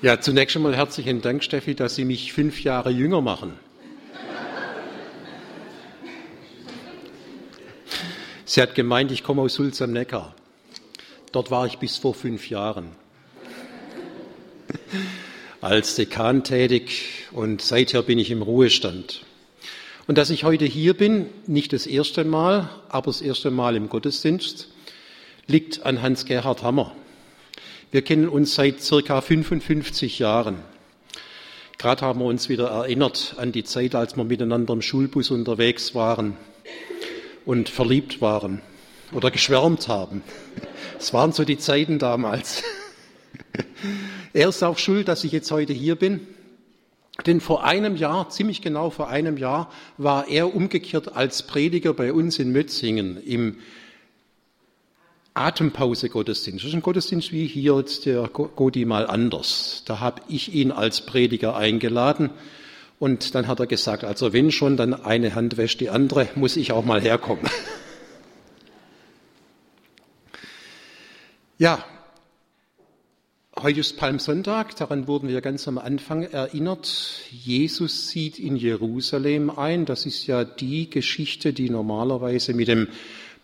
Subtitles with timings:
[0.00, 3.54] Ja, zunächst einmal herzlichen Dank, Steffi, dass Sie mich fünf Jahre jünger machen.
[8.44, 10.36] Sie hat gemeint, ich komme aus Sulz am Neckar.
[11.32, 12.90] Dort war ich bis vor fünf Jahren
[15.60, 19.24] als Dekan tätig und seither bin ich im Ruhestand.
[20.06, 23.88] Und dass ich heute hier bin, nicht das erste Mal, aber das erste Mal im
[23.88, 24.68] Gottesdienst,
[25.48, 26.94] liegt an Hans-Gerhard Hammer.
[27.90, 30.56] Wir kennen uns seit circa 55 Jahren.
[31.78, 35.94] Gerade haben wir uns wieder erinnert an die Zeit, als wir miteinander im Schulbus unterwegs
[35.94, 36.36] waren
[37.46, 38.60] und verliebt waren
[39.12, 40.22] oder geschwärmt haben.
[40.98, 42.62] Es waren so die Zeiten damals.
[44.34, 46.26] Er ist auch schuld, dass ich jetzt heute hier bin.
[47.26, 52.12] Denn vor einem Jahr, ziemlich genau vor einem Jahr, war er umgekehrt als Prediger bei
[52.12, 53.56] uns in Mötzingen im
[55.34, 56.64] Atempause-Gottesdienst.
[56.64, 59.82] Das ist ein Gottesdienst wie hier jetzt der Godi mal anders.
[59.86, 62.30] Da habe ich ihn als Prediger eingeladen
[62.98, 66.56] und dann hat er gesagt, also wenn schon, dann eine Hand wäscht die andere, muss
[66.56, 67.44] ich auch mal herkommen.
[71.60, 71.84] Ja,
[73.58, 77.22] heute ist Palmsonntag, daran wurden wir ganz am Anfang erinnert.
[77.32, 79.84] Jesus zieht in Jerusalem ein.
[79.84, 82.86] Das ist ja die Geschichte, die normalerweise mit dem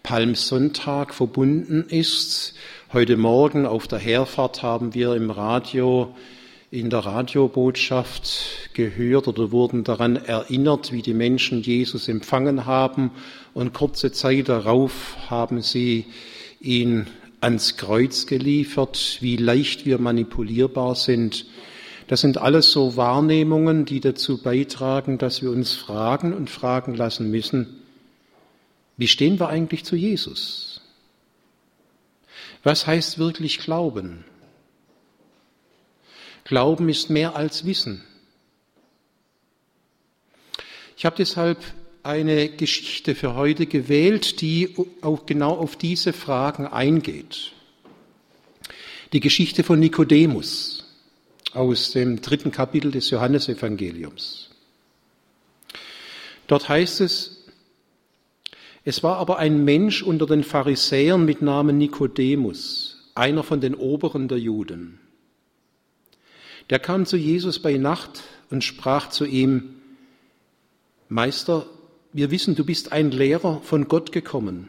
[0.04, 2.52] Palmsonntag verbunden ist.
[2.92, 6.14] Heute Morgen auf der Herfahrt haben wir im Radio,
[6.70, 13.12] in der Radiobotschaft gehört oder wurden daran erinnert, wie die Menschen Jesus empfangen haben
[13.54, 16.04] und kurze Zeit darauf haben sie
[16.60, 17.06] ihn
[17.40, 21.46] ans Kreuz geliefert, wie leicht wir manipulierbar sind.
[22.08, 27.30] Das sind alles so Wahrnehmungen, die dazu beitragen, dass wir uns fragen und fragen lassen
[27.30, 27.80] müssen,
[28.96, 30.80] wie stehen wir eigentlich zu Jesus?
[32.62, 34.24] Was heißt wirklich Glauben?
[36.44, 38.04] Glauben ist mehr als Wissen.
[40.96, 41.58] Ich habe deshalb
[42.02, 47.52] eine Geschichte für heute gewählt, die auch genau auf diese Fragen eingeht.
[49.12, 50.84] Die Geschichte von Nikodemus
[51.52, 54.50] aus dem dritten Kapitel des Johannesevangeliums.
[56.46, 57.43] Dort heißt es,
[58.84, 64.28] es war aber ein Mensch unter den Pharisäern mit Namen Nikodemus, einer von den Oberen
[64.28, 65.00] der Juden.
[66.70, 69.76] Der kam zu Jesus bei Nacht und sprach zu ihm,
[71.08, 71.66] Meister,
[72.12, 74.68] wir wissen, du bist ein Lehrer von Gott gekommen,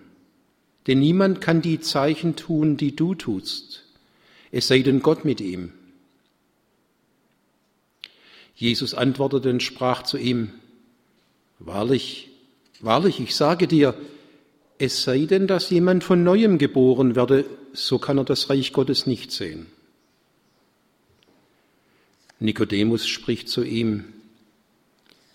[0.87, 3.83] denn niemand kann die Zeichen tun, die du tust,
[4.51, 5.73] es sei denn Gott mit ihm.
[8.55, 10.51] Jesus antwortete und sprach zu ihm,
[11.59, 12.29] Wahrlich,
[12.79, 13.95] Wahrlich, ich sage dir,
[14.77, 19.05] es sei denn, dass jemand von neuem geboren werde, so kann er das Reich Gottes
[19.05, 19.67] nicht sehen.
[22.39, 24.05] Nikodemus spricht zu ihm,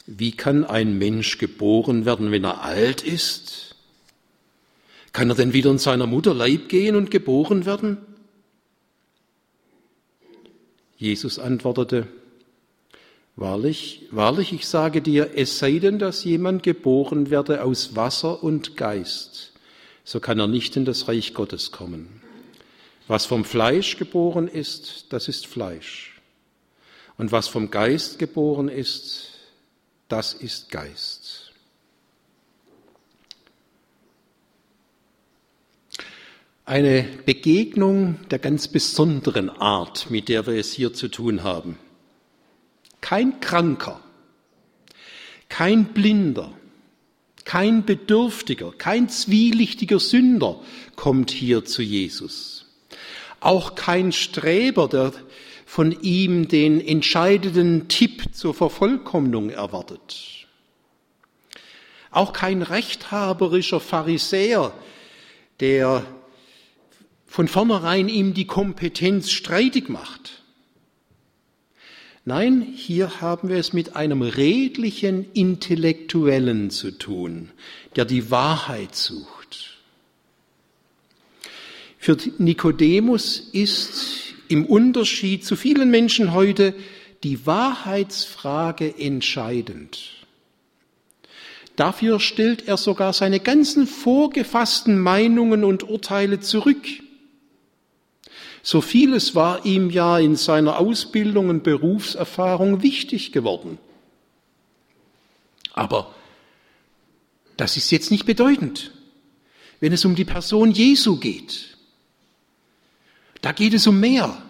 [0.06, 3.76] wie kann ein Mensch geboren werden, wenn er alt ist?
[5.12, 7.98] Kann er denn wieder in seiner Mutter Leib gehen und geboren werden?
[10.96, 12.06] Jesus antwortete,
[13.40, 18.76] Wahrlich, wahrlich, ich sage dir, es sei denn, dass jemand geboren werde aus Wasser und
[18.76, 19.54] Geist,
[20.04, 22.20] so kann er nicht in das Reich Gottes kommen.
[23.08, 26.20] Was vom Fleisch geboren ist, das ist Fleisch.
[27.16, 29.30] Und was vom Geist geboren ist,
[30.08, 31.52] das ist Geist.
[36.66, 41.78] Eine Begegnung der ganz besonderen Art, mit der wir es hier zu tun haben
[43.10, 44.00] kein Kranker,
[45.48, 46.52] kein Blinder,
[47.44, 50.60] kein Bedürftiger, kein zwielichtiger Sünder
[50.94, 52.66] kommt hier zu Jesus.
[53.40, 55.12] Auch kein Streber, der
[55.66, 60.46] von ihm den entscheidenden Tipp zur Vervollkommnung erwartet.
[62.12, 64.72] Auch kein rechthaberischer Pharisäer,
[65.58, 66.06] der
[67.26, 70.39] von vornherein ihm die Kompetenz streitig macht.
[72.24, 77.50] Nein, hier haben wir es mit einem redlichen Intellektuellen zu tun,
[77.96, 79.78] der die Wahrheit sucht.
[81.98, 86.74] Für Nikodemus ist im Unterschied zu vielen Menschen heute
[87.22, 90.20] die Wahrheitsfrage entscheidend.
[91.76, 96.86] Dafür stellt er sogar seine ganzen vorgefassten Meinungen und Urteile zurück.
[98.62, 103.78] So vieles war ihm ja in seiner Ausbildung und Berufserfahrung wichtig geworden.
[105.72, 106.14] Aber
[107.56, 108.92] das ist jetzt nicht bedeutend,
[109.80, 111.76] wenn es um die Person Jesu geht.
[113.40, 114.42] Da geht es um mehr.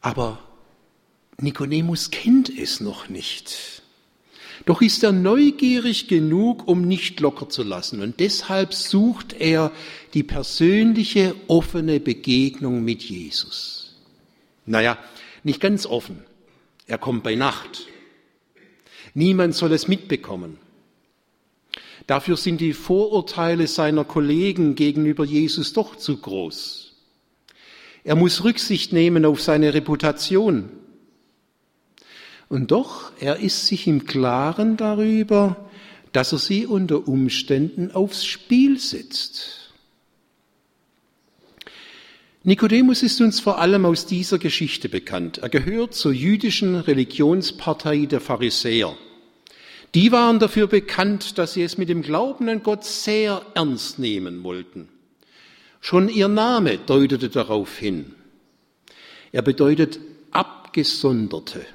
[0.00, 0.38] Aber
[1.38, 3.75] Nikodemus kennt es noch nicht.
[4.66, 8.02] Doch ist er neugierig genug, um nicht locker zu lassen.
[8.02, 9.70] Und deshalb sucht er
[10.12, 13.94] die persönliche, offene Begegnung mit Jesus.
[14.66, 14.98] Naja,
[15.44, 16.24] nicht ganz offen.
[16.88, 17.86] Er kommt bei Nacht.
[19.14, 20.58] Niemand soll es mitbekommen.
[22.08, 26.92] Dafür sind die Vorurteile seiner Kollegen gegenüber Jesus doch zu groß.
[28.02, 30.70] Er muss Rücksicht nehmen auf seine Reputation.
[32.48, 35.68] Und doch, er ist sich im Klaren darüber,
[36.12, 39.72] dass er sie unter Umständen aufs Spiel setzt.
[42.44, 45.38] Nikodemus ist uns vor allem aus dieser Geschichte bekannt.
[45.38, 48.96] Er gehört zur jüdischen Religionspartei der Pharisäer.
[49.96, 54.44] Die waren dafür bekannt, dass sie es mit dem Glauben an Gott sehr ernst nehmen
[54.44, 54.88] wollten.
[55.80, 58.14] Schon ihr Name deutete darauf hin.
[59.32, 59.98] Er bedeutet
[60.30, 61.66] Abgesonderte.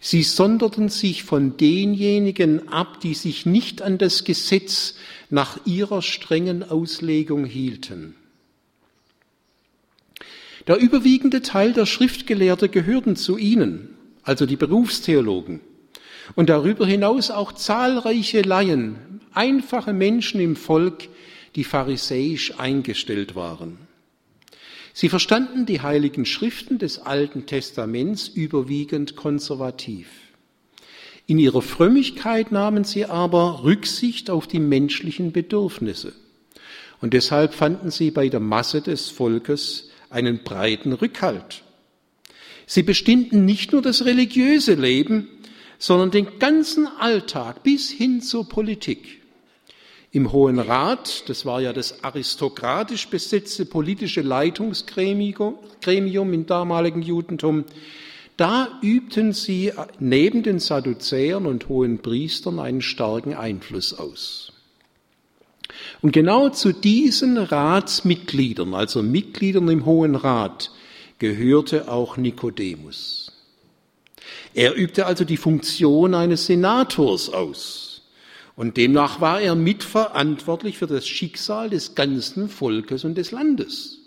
[0.00, 4.94] Sie sonderten sich von denjenigen ab, die sich nicht an das Gesetz
[5.28, 8.14] nach ihrer strengen Auslegung hielten.
[10.68, 15.60] Der überwiegende Teil der Schriftgelehrte gehörten zu ihnen, also die Berufstheologen
[16.34, 21.08] und darüber hinaus auch zahlreiche Laien, einfache Menschen im Volk,
[21.56, 23.87] die pharisäisch eingestellt waren.
[25.00, 30.08] Sie verstanden die heiligen Schriften des Alten Testaments überwiegend konservativ.
[31.24, 36.14] In ihrer Frömmigkeit nahmen sie aber Rücksicht auf die menschlichen Bedürfnisse.
[37.00, 41.62] Und deshalb fanden sie bei der Masse des Volkes einen breiten Rückhalt.
[42.66, 45.28] Sie bestimmten nicht nur das religiöse Leben,
[45.78, 49.17] sondern den ganzen Alltag bis hin zur Politik.
[50.18, 57.64] Im Hohen Rat, das war ja das aristokratisch besetzte politische Leitungsgremium im damaligen Judentum,
[58.36, 64.52] da übten sie neben den Sadduzäern und hohen Priestern einen starken Einfluss aus.
[66.02, 70.72] Und genau zu diesen Ratsmitgliedern, also Mitgliedern im Hohen Rat,
[71.20, 73.30] gehörte auch Nikodemus.
[74.52, 77.87] Er übte also die Funktion eines Senators aus.
[78.58, 84.00] Und demnach war er mitverantwortlich für das Schicksal des ganzen Volkes und des Landes.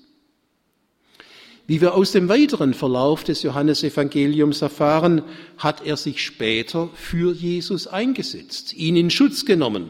[1.68, 5.22] Wie wir aus dem weiteren Verlauf des Johannesevangeliums erfahren,
[5.58, 9.90] hat er sich später für Jesus eingesetzt, ihn in Schutz genommen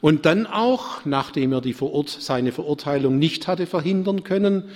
[0.00, 4.70] und dann auch, nachdem er die Verurt seine Verurteilung nicht hatte verhindern können,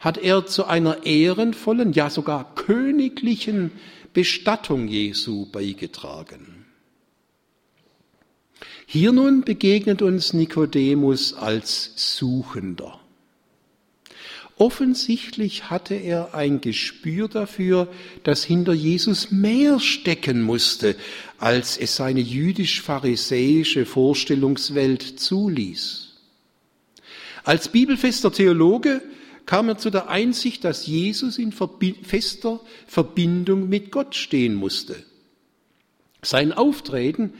[0.00, 3.70] hat er zu einer ehrenvollen, ja sogar königlichen
[4.12, 6.61] Bestattung Jesu beigetragen.
[8.92, 13.00] Hier nun begegnet uns Nikodemus als Suchender.
[14.58, 17.88] Offensichtlich hatte er ein Gespür dafür,
[18.22, 20.94] dass hinter Jesus mehr stecken musste,
[21.38, 26.12] als es seine jüdisch-pharisäische Vorstellungswelt zuließ.
[27.44, 29.00] Als bibelfester Theologe
[29.46, 35.02] kam er zu der Einsicht, dass Jesus in fester Verbindung mit Gott stehen musste.
[36.20, 37.32] Sein Auftreten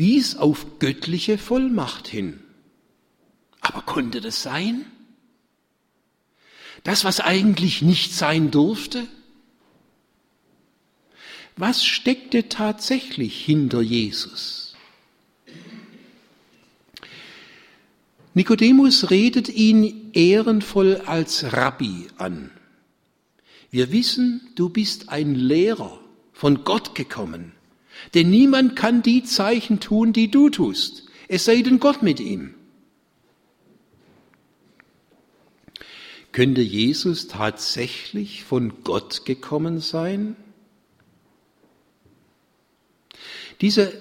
[0.00, 2.40] wies auf göttliche Vollmacht hin.
[3.60, 4.84] Aber konnte das sein?
[6.82, 9.06] Das, was eigentlich nicht sein durfte?
[11.56, 14.74] Was steckte tatsächlich hinter Jesus?
[18.32, 22.50] Nikodemus redet ihn ehrenvoll als Rabbi an.
[23.70, 26.00] Wir wissen, du bist ein Lehrer,
[26.32, 27.52] von Gott gekommen.
[28.14, 32.54] Denn niemand kann die Zeichen tun, die du tust, es sei denn Gott mit ihm.
[36.32, 40.36] Könnte Jesus tatsächlich von Gott gekommen sein?
[43.60, 43.92] Diese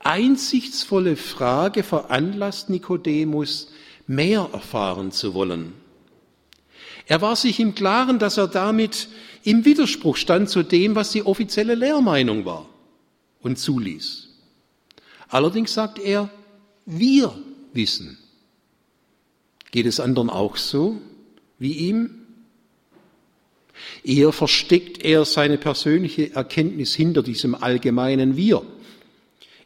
[0.00, 3.72] einsichtsvolle Frage veranlasst Nikodemus,
[4.06, 5.72] mehr erfahren zu wollen.
[7.06, 9.08] Er war sich im Klaren, dass er damit
[9.42, 12.68] im Widerspruch stand zu dem, was die offizielle Lehrmeinung war
[13.46, 14.28] und zuließ.
[15.28, 16.28] Allerdings sagt er,
[16.84, 17.32] wir
[17.72, 18.18] wissen.
[19.70, 21.00] Geht es anderen auch so
[21.58, 22.10] wie ihm?
[24.02, 28.62] Eher versteckt er seine persönliche Erkenntnis hinter diesem allgemeinen Wir.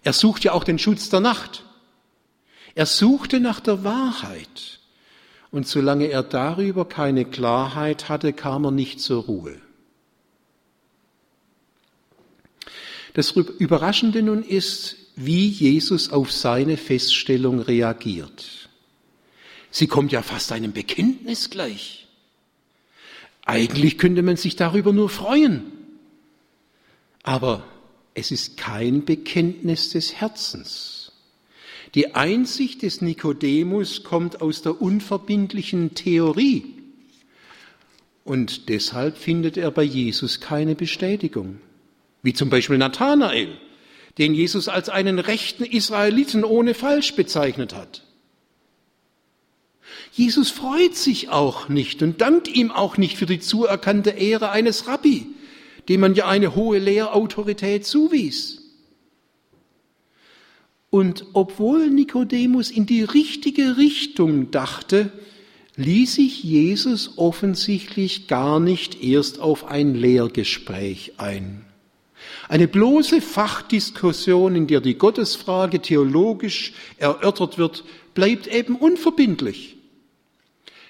[0.02, 1.64] Er sucht ja auch den Schutz der Nacht.
[2.75, 4.80] Er suchte nach der Wahrheit.
[5.50, 9.58] Und solange er darüber keine Klarheit hatte, kam er nicht zur Ruhe.
[13.14, 18.68] Das Überraschende nun ist, wie Jesus auf seine Feststellung reagiert.
[19.70, 22.08] Sie kommt ja fast einem Bekenntnis gleich.
[23.44, 25.72] Eigentlich könnte man sich darüber nur freuen.
[27.22, 27.64] Aber
[28.14, 31.12] es ist kein Bekenntnis des Herzens.
[31.94, 36.64] Die Einsicht des Nikodemus kommt aus der unverbindlichen Theorie.
[38.24, 41.60] Und deshalb findet er bei Jesus keine Bestätigung.
[42.22, 43.48] Wie zum Beispiel Nathanael,
[44.18, 48.04] den Jesus als einen rechten Israeliten ohne Falsch bezeichnet hat.
[50.12, 54.86] Jesus freut sich auch nicht und dankt ihm auch nicht für die zuerkannte Ehre eines
[54.86, 55.26] Rabbi,
[55.88, 58.60] dem man ja eine hohe Lehrautorität zuwies.
[60.90, 65.12] Und obwohl Nikodemus in die richtige Richtung dachte,
[65.76, 71.64] ließ sich Jesus offensichtlich gar nicht erst auf ein Lehrgespräch ein.
[72.50, 79.76] Eine bloße Fachdiskussion, in der die Gottesfrage theologisch erörtert wird, bleibt eben unverbindlich.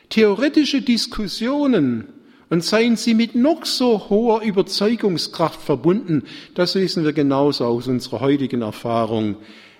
[0.09, 2.09] Theoretische Diskussionen,
[2.49, 6.23] und seien sie mit noch so hoher Überzeugungskraft verbunden,
[6.55, 9.37] das wissen wir genauso aus unserer heutigen Erfahrung,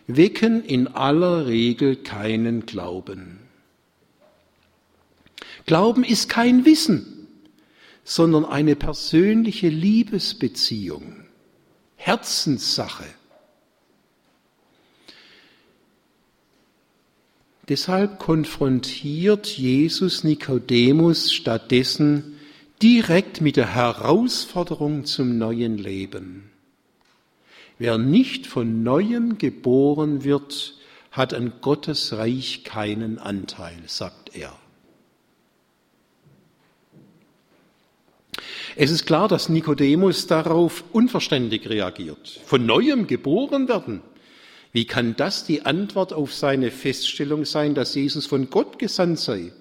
[0.07, 3.39] wecken in aller Regel keinen Glauben.
[5.65, 7.27] Glauben ist kein Wissen,
[8.05, 11.25] sondern eine persönliche Liebesbeziehung.
[12.03, 13.05] Herzenssache.
[17.69, 22.39] Deshalb konfrontiert Jesus Nikodemus stattdessen
[22.81, 26.51] direkt mit der Herausforderung zum neuen Leben.
[27.79, 30.79] Wer nicht von neuem geboren wird,
[31.11, 34.59] hat an Gottes Reich keinen Anteil, sagt er.
[38.77, 42.41] Es ist klar, dass Nikodemus darauf unverständlich reagiert.
[42.45, 44.03] Von neuem geboren werden.
[44.73, 49.53] Wie kann das die Antwort auf seine Feststellung sein, dass Jesus von Gott gesandt sei?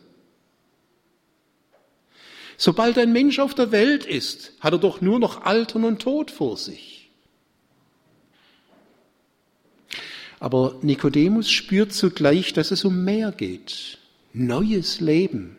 [2.57, 6.29] Sobald ein Mensch auf der Welt ist, hat er doch nur noch Altern und Tod
[6.29, 7.09] vor sich.
[10.39, 13.97] Aber Nikodemus spürt zugleich, dass es um mehr geht.
[14.33, 15.58] Neues Leben.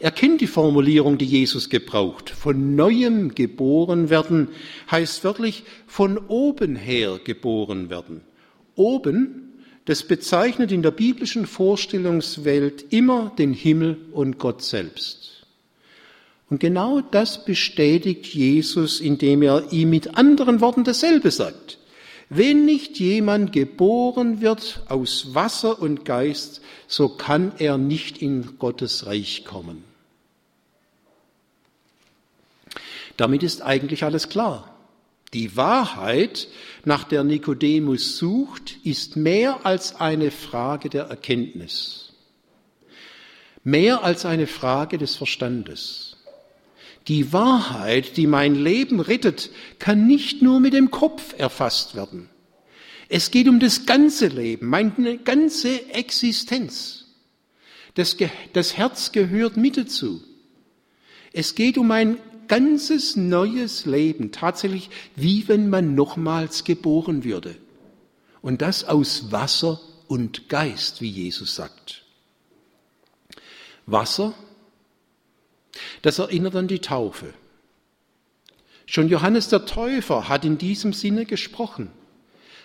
[0.00, 2.30] Er kennt die Formulierung, die Jesus gebraucht.
[2.30, 4.48] Von neuem geboren werden
[4.90, 8.22] heißt wörtlich von oben her geboren werden.
[8.74, 15.46] Oben, das bezeichnet in der biblischen Vorstellungswelt immer den Himmel und Gott selbst.
[16.50, 21.78] Und genau das bestätigt Jesus, indem er ihm mit anderen Worten dasselbe sagt.
[22.28, 29.06] Wenn nicht jemand geboren wird aus Wasser und Geist, so kann er nicht in Gottes
[29.06, 29.84] Reich kommen.
[33.16, 34.74] Damit ist eigentlich alles klar.
[35.34, 36.48] Die Wahrheit,
[36.84, 42.12] nach der Nikodemus sucht, ist mehr als eine Frage der Erkenntnis,
[43.64, 46.13] mehr als eine Frage des Verstandes.
[47.08, 52.30] Die Wahrheit, die mein Leben rettet, kann nicht nur mit dem Kopf erfasst werden.
[53.08, 57.04] Es geht um das ganze Leben, meine ganze Existenz.
[57.94, 58.16] Das,
[58.54, 60.22] das Herz gehört mit dazu.
[61.32, 62.16] Es geht um ein
[62.48, 67.56] ganzes neues Leben, tatsächlich wie wenn man nochmals geboren würde.
[68.40, 72.04] Und das aus Wasser und Geist, wie Jesus sagt.
[73.86, 74.34] Wasser,
[76.02, 77.34] das erinnert an die Taufe.
[78.86, 81.90] Schon Johannes der Täufer hat in diesem Sinne gesprochen.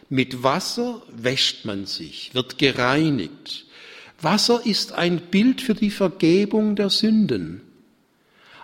[0.10, 3.66] Mit Wasser wäscht man sich, wird gereinigt.
[4.22, 7.62] Wasser ist ein Bild für die Vergebung der Sünden.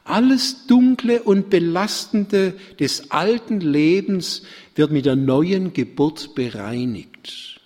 [0.03, 4.43] Alles Dunkle und Belastende des alten Lebens
[4.75, 7.59] wird mit der neuen Geburt bereinigt.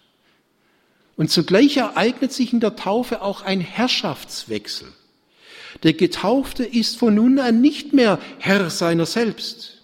[1.17, 4.87] Und zugleich ereignet sich in der Taufe auch ein Herrschaftswechsel.
[5.83, 9.81] Der Getaufte ist von nun an nicht mehr Herr seiner selbst.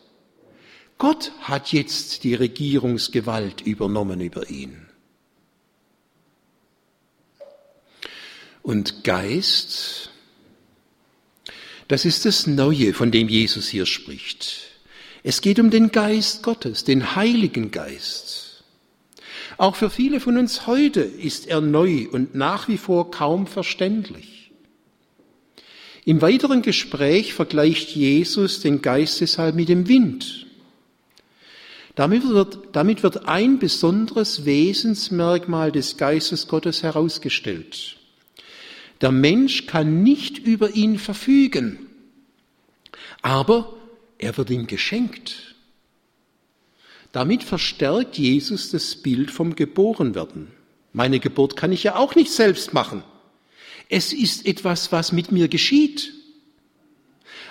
[0.98, 4.88] Gott hat jetzt die Regierungsgewalt übernommen über ihn.
[8.62, 10.12] Und Geist
[11.88, 14.72] das ist das Neue, von dem Jesus hier spricht.
[15.24, 18.64] Es geht um den Geist Gottes, den Heiligen Geist.
[19.58, 24.35] Auch für viele von uns heute ist er neu und nach wie vor kaum verständlich.
[26.06, 30.46] Im weiteren Gespräch vergleicht Jesus den Geist deshalb mit dem Wind.
[31.96, 37.98] Damit wird, damit wird ein besonderes Wesensmerkmal des Geistes Gottes herausgestellt.
[39.02, 41.88] Der Mensch kann nicht über ihn verfügen,
[43.24, 43.76] aber
[44.20, 45.56] er wird ihm geschenkt.
[47.12, 50.52] Damit verstärkt Jesus das Bild vom Geborenwerden.
[50.94, 53.04] Meine Geburt kann ich ja auch nicht selbst machen.
[53.90, 56.14] Es ist etwas, was mit mir geschieht.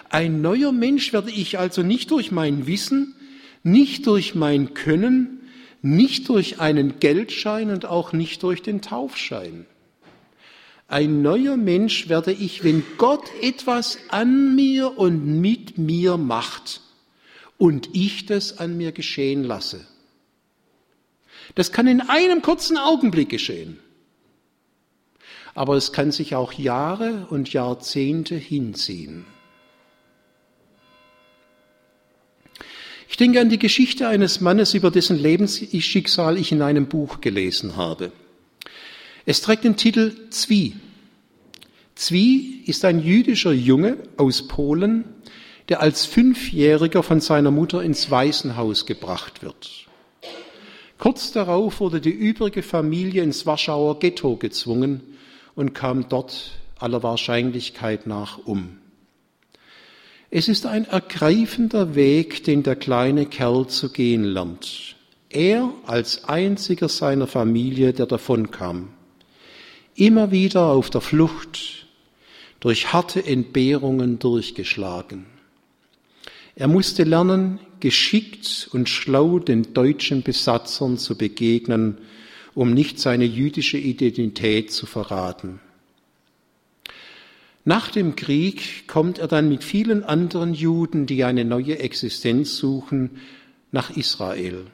[0.09, 3.15] Ein neuer Mensch werde ich also nicht durch mein Wissen,
[3.63, 5.41] nicht durch mein Können,
[5.83, 9.67] nicht durch einen Geldschein und auch nicht durch den Taufschein.
[10.89, 16.81] Ein neuer Mensch werde ich, wenn Gott etwas an mir und mit mir macht
[17.59, 19.87] und ich das an mir geschehen lasse.
[21.55, 23.79] Das kann in einem kurzen Augenblick geschehen.
[25.55, 29.25] Aber es kann sich auch Jahre und Jahrzehnte hinziehen.
[33.09, 37.77] Ich denke an die Geschichte eines Mannes, über dessen Lebensschicksal ich in einem Buch gelesen
[37.77, 38.11] habe.
[39.25, 40.75] Es trägt den Titel Zwie.
[41.95, 45.05] Zwie ist ein jüdischer Junge aus Polen,
[45.69, 49.87] der als Fünfjähriger von seiner Mutter ins Waisenhaus gebracht wird.
[50.99, 55.14] Kurz darauf wurde die übrige Familie ins Warschauer Ghetto gezwungen
[55.55, 58.79] und kam dort aller Wahrscheinlichkeit nach um.
[60.31, 64.97] Es ist ein ergreifender Weg, den der kleine Kerl zu gehen lernt.
[65.31, 68.89] Er als einziger seiner Familie, der davonkam.
[69.95, 71.87] Immer wieder auf der Flucht,
[72.61, 75.27] durch harte Entbehrungen durchgeschlagen.
[76.57, 81.99] Er musste lernen, geschickt und schlau den deutschen Besatzern zu begegnen,
[82.55, 85.61] um nicht seine jüdische Identität zu verraten.
[87.65, 93.21] Nach dem Krieg kommt er dann mit vielen anderen Juden, die eine neue Existenz suchen,
[93.73, 94.67] nach Israel.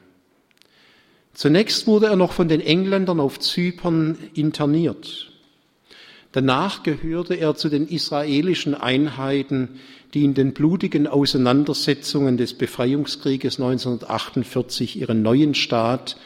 [1.33, 5.31] Zunächst wurde er noch von den Engländern auf Zypern interniert.
[6.33, 9.81] Danach gehörte er zu den israelischen Einheiten,
[10.13, 16.17] die in den blutigen Auseinandersetzungen des Befreiungskrieges 1948 ihren neuen Staat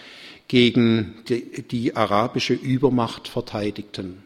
[0.48, 4.22] gegen die, die arabische Übermacht verteidigten.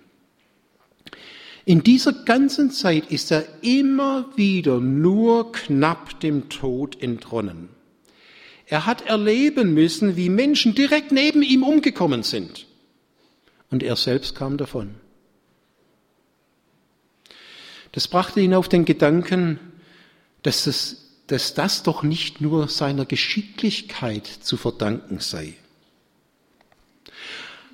[1.64, 7.68] In dieser ganzen Zeit ist er immer wieder nur knapp dem Tod entronnen.
[8.66, 12.66] Er hat erleben müssen, wie Menschen direkt neben ihm umgekommen sind.
[13.70, 14.94] Und er selbst kam davon.
[17.92, 19.59] Das brachte ihn auf den Gedanken,
[20.42, 25.54] dass, es, dass das doch nicht nur seiner Geschicklichkeit zu verdanken sei.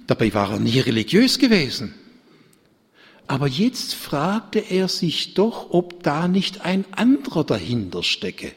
[0.07, 1.95] Dabei war er nie religiös gewesen.
[3.27, 8.53] Aber jetzt fragte er sich doch, ob da nicht ein anderer dahinter stecke.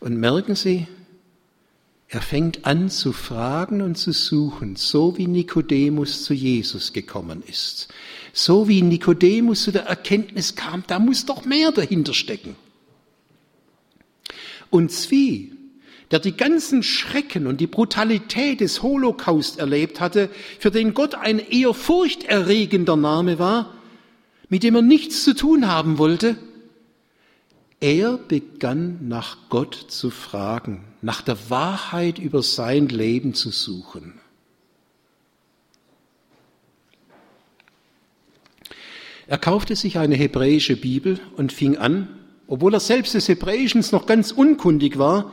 [0.00, 0.86] Und merken Sie,
[2.08, 7.88] er fängt an zu fragen und zu suchen, so wie Nikodemus zu Jesus gekommen ist.
[8.32, 12.56] So wie Nikodemus zu der Erkenntnis kam, da muss doch mehr dahinter stecken.
[14.70, 15.52] Und Zwie
[16.14, 21.40] der die ganzen Schrecken und die Brutalität des Holocaust erlebt hatte, für den Gott ein
[21.40, 23.74] eher furchterregender Name war,
[24.48, 26.36] mit dem er nichts zu tun haben wollte,
[27.80, 34.20] er begann nach Gott zu fragen, nach der Wahrheit über sein Leben zu suchen.
[39.26, 42.06] Er kaufte sich eine hebräische Bibel und fing an,
[42.46, 45.32] obwohl er selbst des Hebräischen noch ganz unkundig war,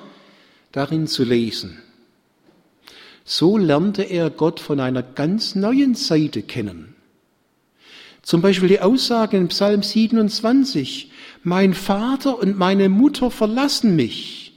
[0.71, 1.81] darin zu lesen.
[3.23, 6.95] So lernte er Gott von einer ganz neuen Seite kennen.
[8.21, 11.12] Zum Beispiel die Aussage in Psalm 27,
[11.43, 14.53] mein Vater und meine Mutter verlassen mich,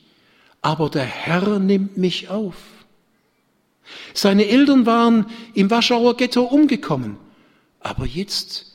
[0.61, 2.57] aber der Herr nimmt mich auf.
[4.13, 7.17] Seine Eltern waren im Warschauer Ghetto umgekommen,
[7.81, 8.75] aber jetzt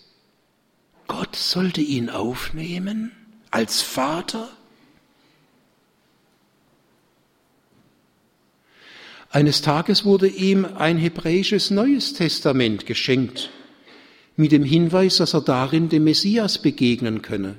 [1.08, 3.12] Gott sollte ihn aufnehmen
[3.52, 4.50] als Vater.
[9.32, 13.52] Eines Tages wurde ihm ein hebräisches Neues Testament geschenkt,
[14.36, 17.56] mit dem Hinweis, dass er darin dem Messias begegnen könne.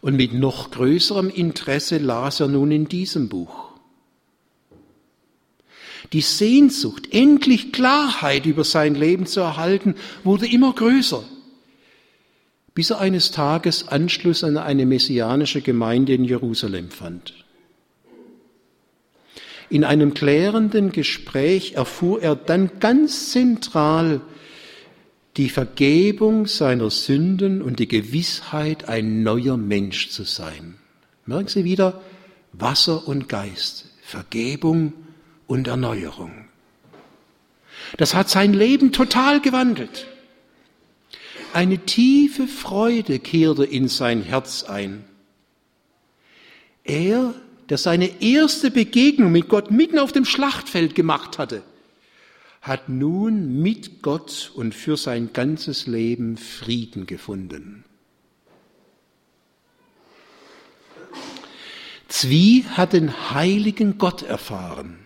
[0.00, 3.70] Und mit noch größerem Interesse las er nun in diesem Buch.
[6.14, 9.94] Die Sehnsucht, endlich Klarheit über sein Leben zu erhalten,
[10.24, 11.22] wurde immer größer,
[12.74, 17.34] bis er eines Tages Anschluss an eine messianische Gemeinde in Jerusalem fand.
[19.70, 24.20] In einem klärenden Gespräch erfuhr er dann ganz zentral
[25.36, 30.74] die Vergebung seiner Sünden und die Gewissheit, ein neuer Mensch zu sein.
[31.24, 32.00] Merken Sie wieder,
[32.52, 34.92] Wasser und Geist, Vergebung
[35.46, 36.32] und Erneuerung.
[37.96, 40.08] Das hat sein Leben total gewandelt.
[41.52, 45.04] Eine tiefe Freude kehrte in sein Herz ein.
[46.82, 47.34] Er
[47.70, 51.62] der seine erste Begegnung mit Gott mitten auf dem Schlachtfeld gemacht hatte,
[52.60, 57.84] hat nun mit Gott und für sein ganzes Leben Frieden gefunden.
[62.08, 64.98] Zwie hat den heiligen Gott erfahren.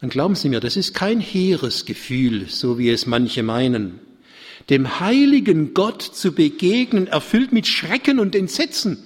[0.00, 3.98] Und glauben Sie mir, das ist kein hehres Gefühl, so wie es manche meinen.
[4.70, 9.02] Dem heiligen Gott zu begegnen, erfüllt mit Schrecken und Entsetzen,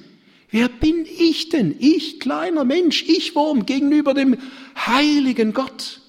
[0.56, 1.76] Wer bin ich denn?
[1.80, 4.38] Ich, kleiner Mensch, ich Wurm gegenüber dem
[4.74, 6.00] heiligen Gott.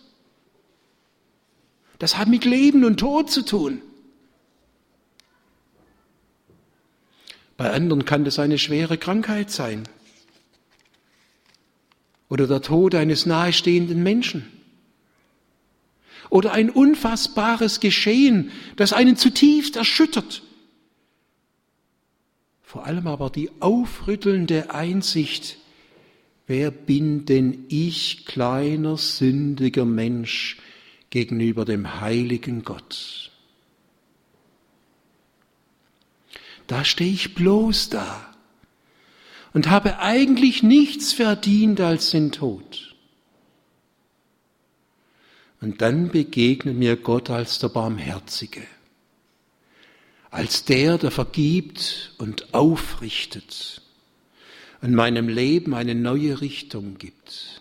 [2.00, 3.82] Das hat mit Leben und Tod zu tun.
[7.58, 9.84] Bei anderen kann das eine schwere Krankheit sein
[12.30, 14.50] oder der Tod eines nahestehenden Menschen
[16.30, 20.42] oder ein unfassbares Geschehen, das einen zutiefst erschüttert.
[22.68, 25.58] Vor allem aber die aufrüttelnde Einsicht,
[26.48, 30.58] wer bin denn ich, kleiner, sündiger Mensch,
[31.10, 33.32] gegenüber dem heiligen Gott?
[36.68, 38.36] Da stehe ich bloß da
[39.54, 42.98] und habe eigentlich nichts verdient als den Tod.
[45.62, 48.68] Und dann begegnet mir Gott als der Barmherzige,
[50.38, 53.82] als der, der vergibt und aufrichtet
[54.84, 57.60] und meinem Leben eine neue Richtung gibt.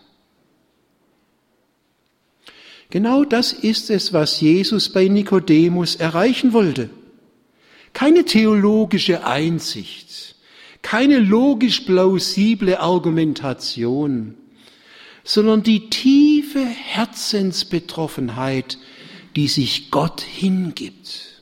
[2.91, 6.91] Genau das ist es, was Jesus bei Nikodemus erreichen wollte.
[7.93, 10.35] Keine theologische Einsicht,
[10.83, 14.35] keine logisch plausible Argumentation,
[15.23, 18.77] sondern die tiefe Herzensbetroffenheit,
[19.35, 21.36] die sich Gott hingibt.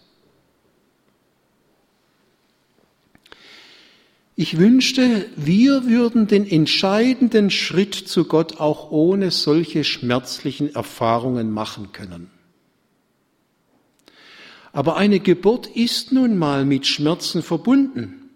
[4.37, 11.93] Ich wünschte, wir würden den entscheidenden Schritt zu Gott auch ohne solche schmerzlichen Erfahrungen machen
[11.93, 12.29] können.
[14.73, 18.29] Aber eine Geburt ist nun mal mit Schmerzen verbunden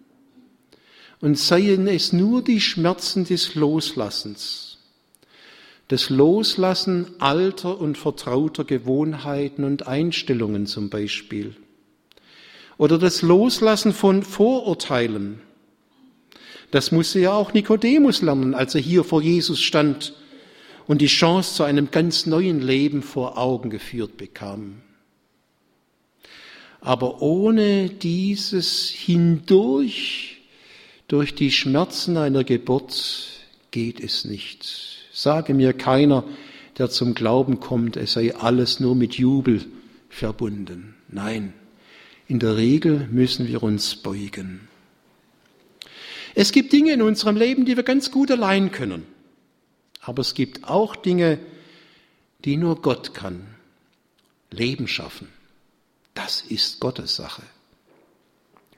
[1.20, 4.78] und seien es nur die Schmerzen des Loslassens,
[5.90, 11.58] das Loslassen alter und vertrauter Gewohnheiten und Einstellungen zum Beispiel,
[12.78, 15.42] oder das Loslassen von Vorurteilen.
[16.72, 20.14] Das musste ja auch Nikodemus lernen, als er hier vor Jesus stand
[20.88, 24.82] und die Chance zu einem ganz neuen Leben vor Augen geführt bekam.
[26.82, 30.38] Aber ohne dieses Hindurch
[31.08, 33.28] durch die Schmerzen einer Geburt
[33.72, 35.10] geht es nicht.
[35.12, 36.24] Sage mir keiner,
[36.78, 39.66] der zum Glauben kommt, es sei alles nur mit Jubel
[40.08, 40.96] verbunden.
[41.10, 41.54] Nein,
[42.28, 44.69] in der Regel müssen wir uns beugen.
[46.40, 49.06] Es gibt Dinge in unserem Leben, die wir ganz gut allein können.
[50.00, 51.38] Aber es gibt auch Dinge,
[52.46, 53.46] die nur Gott kann.
[54.50, 55.28] Leben schaffen.
[56.14, 57.42] Das ist Gottes Sache.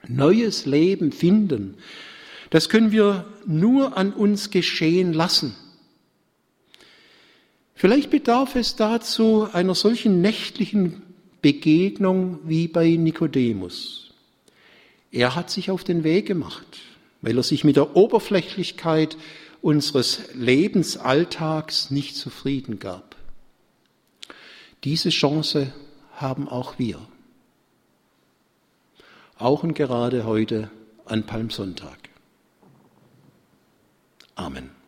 [0.08, 1.76] Neues Leben finden,
[2.50, 5.54] das können wir nur an uns geschehen lassen.
[7.76, 11.02] Vielleicht bedarf es dazu einer solchen nächtlichen
[11.42, 14.10] Begegnung wie bei Nikodemus.
[15.12, 16.91] Er hat sich auf den Weg gemacht,
[17.22, 19.16] weil er sich mit der Oberflächlichkeit
[19.62, 23.16] unseres Lebensalltags nicht zufrieden gab.
[24.84, 25.72] Diese Chance
[26.16, 27.00] haben auch wir.
[29.38, 30.70] Auch und gerade heute
[31.04, 31.98] an Palmsonntag.
[34.34, 34.81] Amen.